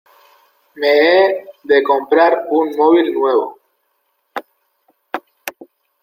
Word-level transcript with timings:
Me 0.83 0.91
he 0.99 1.25
de 1.71 1.77
comprar 1.89 2.33
un 2.59 2.71
móvil 2.79 3.11
nuevo. 3.13 3.59